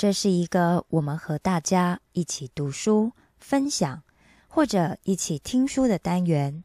[0.00, 4.02] 这是一个我们和大家一起读书、分享
[4.48, 6.64] 或者一起听书的单元。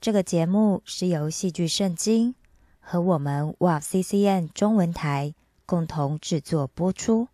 [0.00, 2.36] 这个节目是由戏剧圣经
[2.78, 5.34] 和我们 WAV CCN 中文台
[5.66, 7.26] 共同制作播出。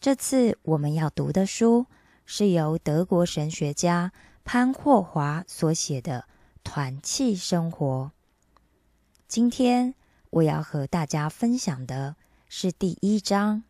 [0.00, 1.86] 这次我们要读的书
[2.26, 4.10] 是由德国神学家
[4.44, 6.24] 潘霍华所写的
[6.64, 8.10] 《团契生活》。
[9.28, 9.94] 今天。
[10.30, 12.14] 我要和大家分享的
[12.48, 13.64] 是第一章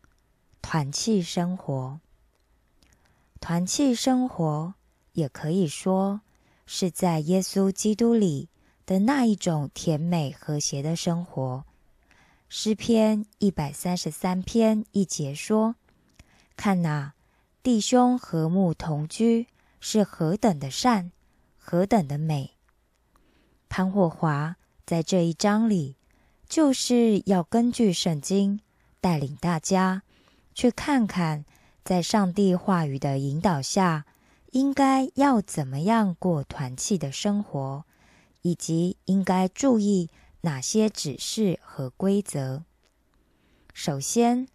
[0.61, 1.99] 团契生活”。
[3.41, 4.73] 团契生活
[5.13, 6.21] 也可以说
[6.65, 8.49] 是在耶稣基督里
[8.85, 11.65] 的那一种甜美和谐的生活。
[12.49, 15.75] 诗篇一百三十三篇一节说
[16.55, 17.13] ：“看哪，
[17.63, 19.47] 弟兄和睦同居
[19.79, 21.11] 是何等的善，
[21.57, 22.51] 何等的美。”
[23.69, 25.95] 潘霍华在这一章里。
[26.51, 28.59] 就是要根据圣经
[28.99, 30.03] 带领大家
[30.53, 31.45] 去看看，
[31.83, 34.05] 在上帝话语的引导下，
[34.51, 37.85] 应该要怎么样过团契的生活，
[38.41, 40.09] 以及应该注意
[40.41, 42.63] 哪些指示和规则。
[43.73, 44.47] 首先，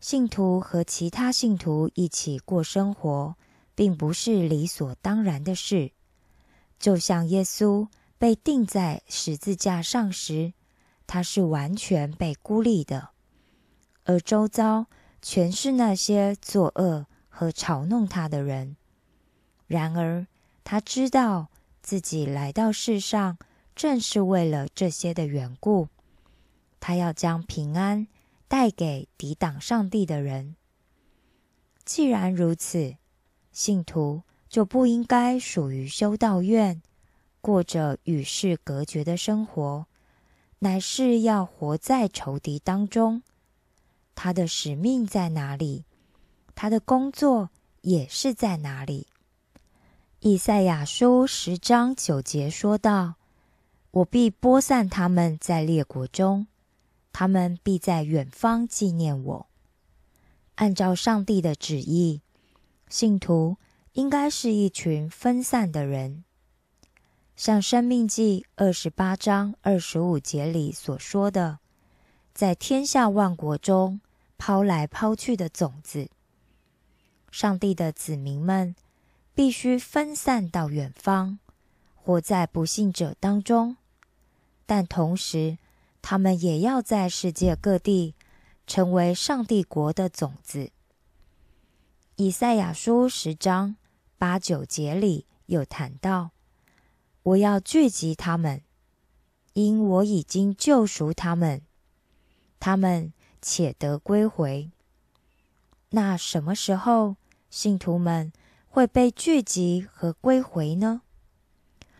[0.00, 3.36] 信徒和其他信徒一起过生活，
[3.74, 5.92] 并不是理所当然的事。
[6.78, 7.88] 就像耶稣
[8.18, 10.52] 被钉在十字架上时。
[11.04, 13.10] 他是完全被孤立的，
[14.04, 14.86] 而周遭
[15.22, 18.76] 全是那些作恶和嘲弄他的人。
[19.68, 20.26] 然而，
[20.64, 21.48] 他知道
[21.80, 23.38] 自己来到世上
[23.74, 25.88] 正是为了这些的缘故。
[26.80, 28.08] 他要将平安
[28.48, 30.56] 带给抵挡上帝的人。
[31.84, 32.96] 既然如此，
[33.52, 36.82] 信徒就不应该属于修道院，
[37.40, 39.86] 过着与世隔绝的生活。
[40.58, 43.22] 乃是要活在仇敌当中，
[44.14, 45.84] 他的使命在哪里？
[46.54, 47.50] 他的工作
[47.80, 49.06] 也是在哪里？
[50.20, 53.14] 以赛亚书十章九节说道
[53.90, 56.46] ：“我必播散他们在列国中，
[57.12, 59.46] 他们必在远方纪念我。”
[60.56, 62.20] 按照上帝的旨意，
[62.88, 63.56] 信徒
[63.94, 66.24] 应该是一群分散的人。
[67.34, 71.58] 像《生命记》二十八章二十五节里所说的，
[72.34, 74.00] 在天下万国中
[74.38, 76.08] 抛来抛去的种子，
[77.30, 78.74] 上帝的子民们
[79.34, 81.38] 必须分散到远方，
[81.94, 83.76] 活在不幸者当中，
[84.66, 85.58] 但同时，
[86.00, 88.14] 他们也要在世界各地
[88.66, 90.70] 成为上帝国的种子。
[92.16, 93.76] 以赛亚书十章
[94.18, 96.30] 八九节里有谈到。
[97.24, 98.62] 我要聚集他们，
[99.52, 101.62] 因我已经救赎他们，
[102.64, 104.70] 他们且得归回。
[105.90, 107.16] 那什么时候
[107.50, 108.32] 信徒们
[108.68, 111.02] 会被聚集和归回呢？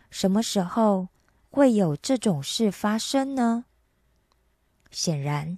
[0.09, 1.09] 什么时候
[1.51, 3.65] 会有这种事发生呢？
[4.89, 5.57] 显然，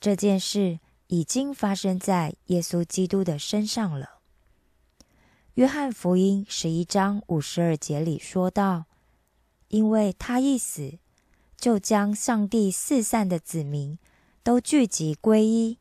[0.00, 4.18] 这件事已经发生在耶稣基督的身上了。
[5.54, 8.86] 约翰福音十一章五十二节里说道
[9.68, 10.98] ：“因为他一死，
[11.56, 13.96] 就将上帝四散的子民
[14.42, 15.78] 都聚集归一。”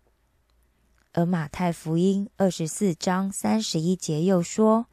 [1.14, 4.88] 而马太福音二十四章三十一节又说，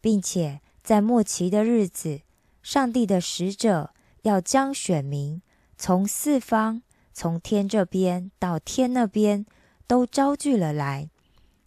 [0.00, 2.20] 并且在末期的日子，
[2.62, 3.92] 上帝的使者
[4.22, 5.42] 要将选民
[5.76, 6.82] 从四方。
[7.14, 9.44] 从天这边到天那边，
[9.86, 11.10] 都招聚了来，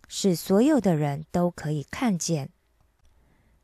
[0.07, 2.49] 使所有的人都可以看见。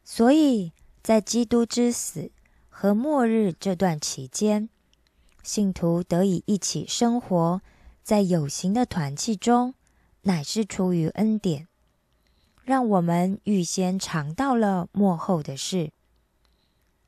[0.04, 2.32] 所以在基督之死
[2.70, 4.70] 和末日这段期间，
[5.44, 7.62] 信徒得以一起生活
[8.04, 9.74] 在有形的团契中，
[10.22, 11.68] 乃是出于恩典，
[12.64, 15.92] 让我们预先尝到了幕后的事。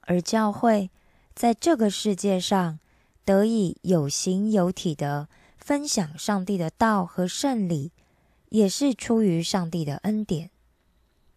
[0.01, 0.91] 而教会
[1.33, 2.79] 在这个世界上。
[3.25, 7.93] 得以有形有体的分享上帝的道和圣礼，
[8.49, 10.51] 也是出于上帝的恩典。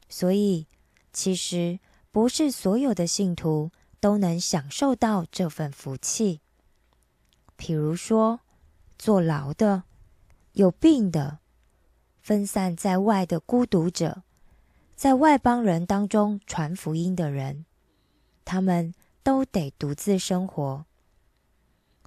[0.08, 0.66] 所以，
[1.12, 1.78] 其实
[2.10, 3.70] 不是所有的信徒
[4.00, 6.40] 都能享受到这份福气。
[7.58, 8.41] 譬如说，
[8.99, 9.85] 坐牢的、
[10.53, 11.38] 有病的、
[12.20, 14.23] 分散在外的孤独者，
[14.94, 17.64] 在外邦人当中传福音的人，
[18.44, 20.87] 他们都得独自生活。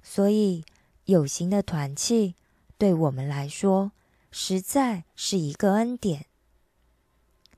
[0.02, 0.64] 所以，
[1.04, 2.34] 有形的团契
[2.78, 3.92] 对我们来说，
[4.30, 6.26] 实在是一个恩典。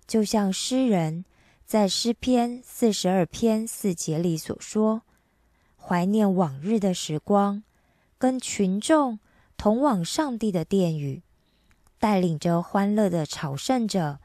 [0.07, 1.25] 就像诗人
[1.65, 5.03] 在诗篇四十二篇四节里所说
[5.79, 7.63] ：“怀念往日的时光，
[8.23, 9.19] 跟群众
[9.57, 11.25] 同往上帝的殿宇，
[11.99, 14.21] 带领着欢乐的朝圣者，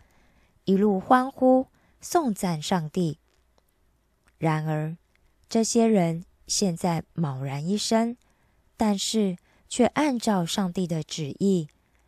[0.66, 1.66] 一路欢呼
[2.00, 3.18] 颂赞上帝。”
[4.38, 4.96] 然而，
[5.50, 6.26] 这些人。
[6.46, 8.16] 现在茫然一生，
[8.78, 9.36] 但是
[9.68, 11.68] 却按照上帝的旨意，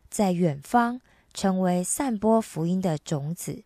[0.10, 1.02] 在远方
[1.34, 3.64] 成为散播福音的种子，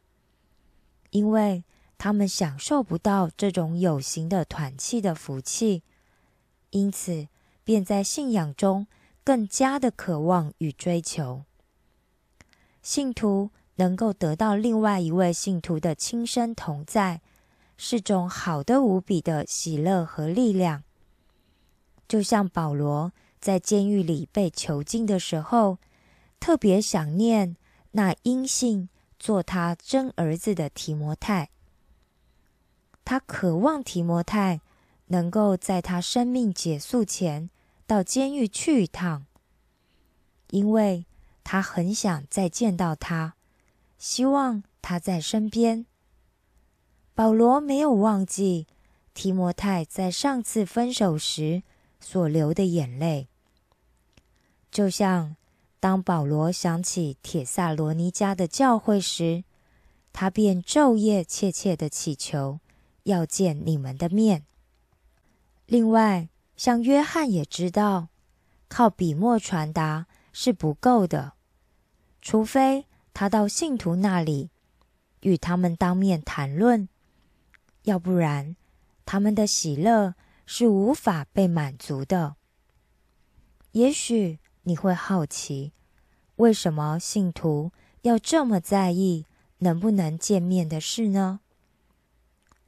[1.11, 1.63] 因为
[1.99, 5.83] 他们享受不到这种有形的团契的福气，
[6.71, 7.27] 因此
[7.63, 8.87] 便在信仰中
[9.23, 11.43] 更加的渴望与追求。
[12.81, 17.21] 信徒能够得到另外一位信徒的亲身同在。
[17.75, 20.83] 是种好的无比的喜乐和力量，
[22.07, 23.11] 就像保罗
[23.41, 25.79] 在监狱里被囚禁的时候，
[26.39, 27.57] 特别想念
[27.91, 28.87] 那因信
[29.19, 31.49] 做他真儿子的提摩太。
[33.03, 34.61] 他渴望提摩太
[35.13, 37.51] 能够在他生命结束前
[37.85, 39.27] 到监狱去一趟，
[40.49, 41.05] 因为
[41.43, 43.35] 他很想再见到他，
[43.99, 45.85] 希望他在身边。
[47.13, 48.65] 保罗没有忘记
[49.13, 51.61] 提摩太在上次分手时
[51.99, 53.27] 所流的眼泪，
[54.71, 55.35] 就像
[55.79, 59.43] 当保罗想起铁萨罗尼迦的教会时，
[60.11, 62.59] 他便昼夜切切的祈求
[63.03, 64.45] 要见你们的面。
[65.73, 68.09] 另外，像约翰也知道，
[68.67, 71.33] 靠笔墨传达是不够的，
[72.21, 74.51] 除非他到信徒那里，
[75.21, 76.87] 与他们当面谈论。
[77.85, 78.55] 要不然，
[79.03, 80.13] 他们的喜乐
[80.45, 82.35] 是无法被满足的。
[83.71, 85.73] 也许你会好奇，
[86.35, 87.71] 为什么信徒
[88.03, 89.25] 要这么在意
[89.57, 91.39] 能不能见面的事呢？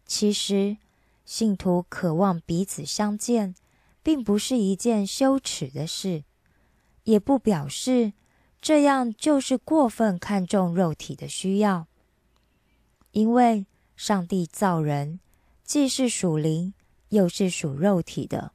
[0.07, 0.77] 其实，
[1.25, 3.55] 信徒渴望彼此相见，
[4.01, 6.23] 并不是一件羞耻的事，
[7.03, 8.13] 也不表示
[8.61, 11.87] 这样就是过分看重肉体的需要，
[13.11, 13.65] 因为。
[13.97, 15.21] 上帝造人，
[15.63, 16.73] 既是属灵，
[17.11, 18.51] 又是属肉体的。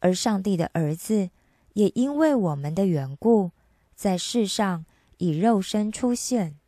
[0.00, 1.30] 而上帝的儿子，
[1.72, 3.52] 也因为我们的缘故，
[3.94, 4.84] 在世上
[5.16, 6.58] 以肉身出现。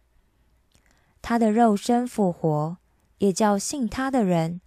[1.21, 2.79] 他的肉身复活，
[3.19, 4.63] 也叫信他的人，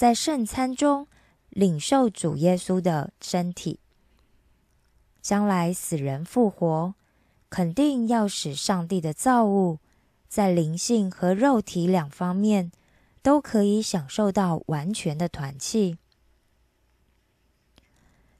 [0.00, 1.06] 在圣餐中
[1.50, 3.80] 领受主耶稣的身体。
[5.20, 6.94] 将来死人复活，
[7.50, 9.78] 肯定要使上帝的造物。
[10.26, 12.72] 在灵性和肉体两方面，
[13.20, 15.98] 都可以享受到完全的团契。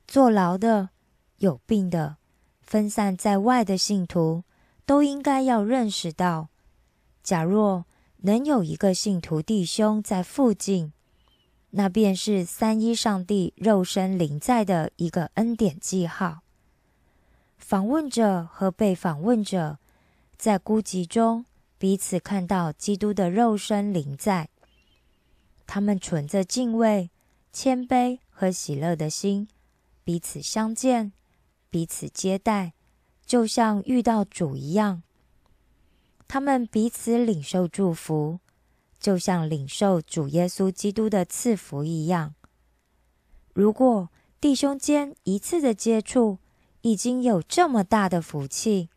[0.08, 0.88] 坐牢的、
[1.40, 2.16] 有病的、
[2.62, 4.44] 分散在外的信徒，
[4.86, 6.48] 都应该要认识到：
[7.22, 7.84] 假若
[8.22, 10.94] 能有一个信徒弟兄在附近，
[11.70, 16.40] 那便是三一上帝肉身临在的一个恩典记号。
[17.58, 19.78] 访问者和被访问者
[20.36, 21.46] 在孤寂中。
[21.78, 24.50] 彼此看到基督的肉身临在。
[25.66, 27.08] 他们存着敬畏、
[27.54, 29.48] 谦卑和喜乐的心，
[30.04, 31.12] 彼此相见，
[31.70, 32.74] 彼此接待，
[33.24, 35.02] 就像遇到主一样。
[36.28, 38.40] 他们彼此领受祝福，
[39.00, 42.34] 就像领受主耶稣基督的赐福一样。
[43.54, 46.38] 如果弟兄间一次的接触
[46.82, 48.90] 已经有这么大的福气，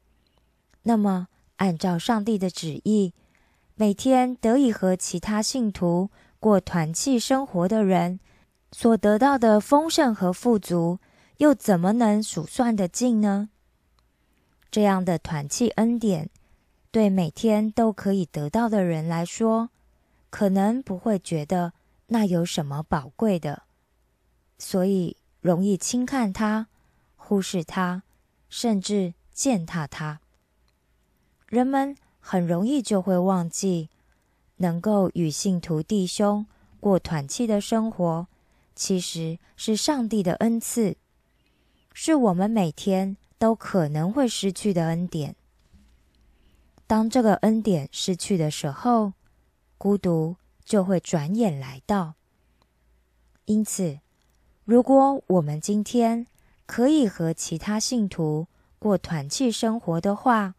[0.83, 3.13] 那么按照上帝的旨意，
[3.75, 8.19] 每天得以和其他信徒过团契生活的人
[8.72, 11.00] 所得到的丰盛和富足，
[11.38, 13.50] 又怎么能数算得尽呢？
[14.69, 16.29] 这样的团契恩典，
[16.91, 19.69] 对每天都可以得到的人来说，
[20.33, 21.73] 可能不会觉得
[22.07, 23.61] 那有什么宝贵的。
[24.57, 26.69] 所以容易轻看他、
[27.15, 28.01] 忽视他，
[28.49, 30.21] 甚至践踏他。
[31.45, 33.91] 人们很容易就会忘记，
[34.57, 36.47] 能够与信徒弟兄
[36.79, 38.25] 过团契的生活，
[38.73, 40.97] 其实是上帝的恩赐，
[41.93, 45.35] 是我们每天都可能会失去的恩典。
[46.87, 49.13] 当这个恩典失去的时候，
[49.77, 52.13] 孤独就会转眼来到。
[53.45, 53.99] 因此。
[54.65, 56.25] 如果我们今天
[56.65, 58.47] 可以和其他信徒
[58.79, 60.55] 过团契生活的话，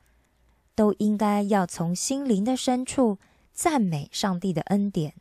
[0.74, 3.16] 都应该要从心灵的深处
[3.54, 5.14] 赞美上帝的恩典。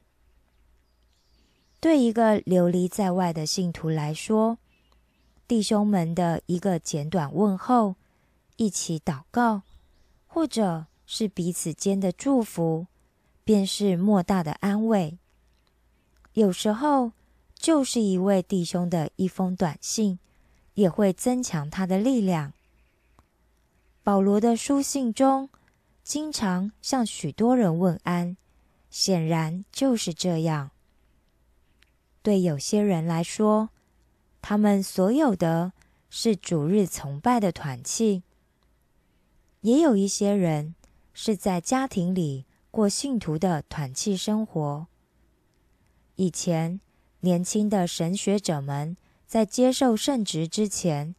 [1.80, 4.58] 对一个流离在外的信徒来说，
[5.48, 7.96] 弟兄们的一个简短问候、
[8.58, 9.62] 一起祷告，
[10.28, 12.88] 或者是彼此间的祝福，
[13.44, 15.18] 便是莫大的安慰。
[16.34, 17.12] 有时候。
[17.56, 20.20] 就是一位弟兄的一封短信，
[20.74, 22.52] 也会增强他的力量。
[24.04, 25.50] 保罗的书信中，
[26.04, 28.36] 经常向许多人问安，
[28.90, 30.72] 显然就是这样。
[32.22, 33.70] 对有些人来说，
[34.42, 35.72] 他们所有的
[36.10, 38.24] 是主日崇拜的团契；
[39.62, 40.76] 也有一些人
[41.14, 44.88] 是在家庭里过信徒的团契生活。
[46.16, 46.82] 以前。
[47.20, 51.16] 年轻的神学者们在接受圣职之前，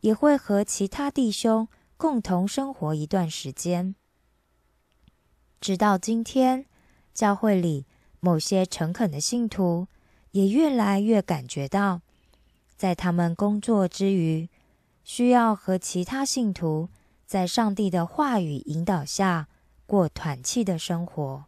[0.00, 3.94] 也会和其他弟兄共同生活一段时间。
[5.60, 6.66] 直到今天，
[7.12, 7.86] 教会里
[8.18, 9.86] 某些诚恳的信徒
[10.32, 12.00] 也越来越感觉到，
[12.76, 14.48] 在他们工作之余，
[15.04, 16.88] 需要和其他信徒
[17.24, 19.46] 在上帝的话语引导下
[19.86, 21.44] 过团契的生活。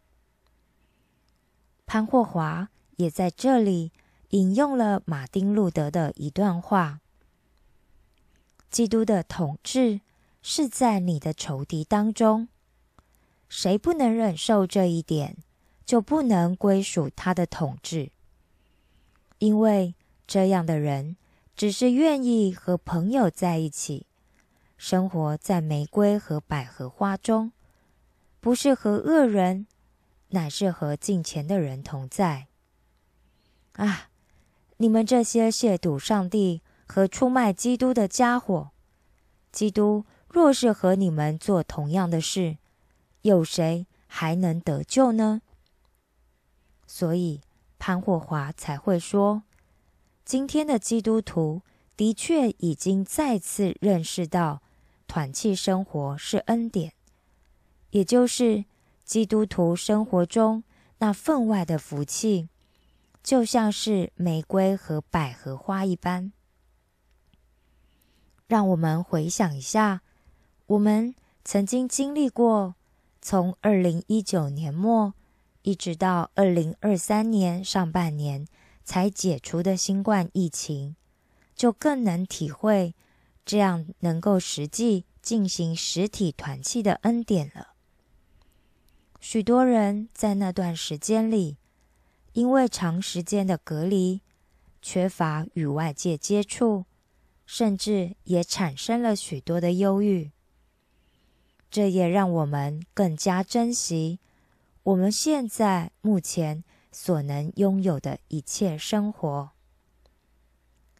[1.84, 2.68] 潘霍华。
[2.96, 3.92] 也在这里
[4.30, 7.00] 引用了马丁路德的一段话
[8.72, 10.00] ：“基督的统治
[10.40, 12.48] 是在你的仇敌当中，
[13.50, 15.36] 谁不能忍受这一点，
[15.84, 18.10] 就不能归属他的统治。
[19.40, 19.94] 因为
[20.26, 21.18] 这样的人
[21.54, 24.06] 只是愿意和朋友在一起，
[24.78, 27.52] 生活在玫瑰和百合花中，
[28.40, 29.66] 不是和恶人，
[30.28, 32.46] 乃是和近前的人同在。”
[33.74, 34.08] 啊！
[34.78, 38.70] 你们这些亵渎上帝和出卖基督的家伙，
[39.50, 42.58] 基督若是和你们做同样的事，
[43.22, 45.40] 有谁还能得救呢？
[46.86, 47.40] 所以
[47.78, 49.44] 潘霍华才会说，
[50.24, 51.62] 今天的基督徒
[51.96, 54.62] 的确已经再次认识到
[55.06, 56.92] 团契生活是恩典，
[57.96, 58.66] 也就是
[59.06, 60.62] 基督徒生活中
[60.98, 62.50] 那分外的福气。
[63.22, 66.30] 就像是玫瑰和百合花一般，
[68.46, 70.02] 让我们回想一下，
[70.66, 72.74] 我们曾经经历过
[73.22, 75.14] 从二零一九年末
[75.62, 78.46] 一直到二零二三年上半年
[78.84, 80.94] 才解除的新冠疫情，
[81.54, 82.94] 就更能体会
[83.46, 87.75] 这样能够实际进行实体团契的恩典了。
[89.20, 91.56] 许多人在那段时间里。
[92.32, 94.20] 因为长时间的隔离，
[94.82, 96.84] 缺乏与外界接触，
[97.46, 100.32] 甚至也产生了许多的忧郁。
[101.70, 104.20] 这也让我们更加珍惜
[104.82, 109.50] 我们现在目前所能拥有的一切生活。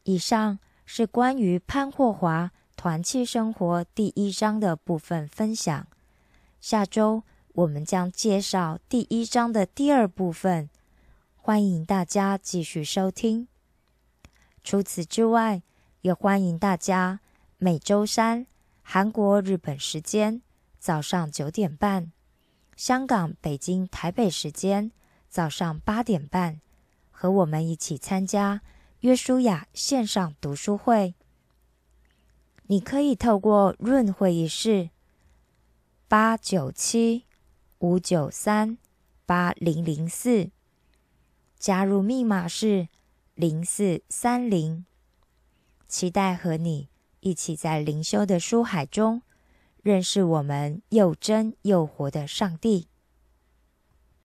[0.05, 5.87] 以上是关于潘霍华团契生活第一章的部分分享。
[6.63, 7.25] 下周
[7.57, 10.69] 我们将介绍第一章的第二部分。
[11.37, 13.49] 欢迎大家继续收听。
[14.63, 15.63] 除此之外，
[16.03, 17.21] 也欢迎大家
[17.57, 18.47] 每周三
[18.83, 20.43] （韩国、日本时间）
[20.79, 22.13] 早上九点半
[22.77, 24.93] 香港、北京、台北时间
[25.31, 26.61] 早上八点半，
[27.11, 28.61] 和我们一起参加
[29.01, 31.15] 约书亚线上读书会。
[32.65, 34.91] 你可以透过润会议室
[36.07, 37.25] 八九七
[37.79, 38.79] 五九三
[39.27, 40.51] 八零零四
[41.59, 42.89] 加入，密码是
[43.35, 44.85] 零四三零。
[45.87, 46.89] 期待和你
[47.21, 49.23] 一起在灵修的书海中。
[49.83, 52.89] 认识我们又真又活的上帝。